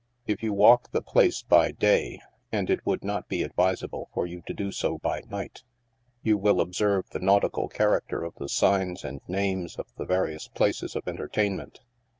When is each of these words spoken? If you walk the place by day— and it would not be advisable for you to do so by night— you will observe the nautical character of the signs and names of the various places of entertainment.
If 0.25 0.41
you 0.41 0.51
walk 0.51 0.89
the 0.89 1.03
place 1.03 1.43
by 1.43 1.73
day— 1.73 2.19
and 2.51 2.71
it 2.71 2.83
would 2.87 3.03
not 3.03 3.27
be 3.27 3.43
advisable 3.43 4.09
for 4.15 4.25
you 4.25 4.41
to 4.47 4.53
do 4.55 4.71
so 4.71 4.97
by 4.97 5.21
night— 5.29 5.61
you 6.23 6.39
will 6.39 6.59
observe 6.59 7.07
the 7.11 7.19
nautical 7.19 7.67
character 7.69 8.23
of 8.23 8.33
the 8.39 8.49
signs 8.49 9.03
and 9.03 9.21
names 9.27 9.75
of 9.75 9.93
the 9.97 10.05
various 10.05 10.47
places 10.47 10.95
of 10.95 11.07
entertainment. 11.07 11.81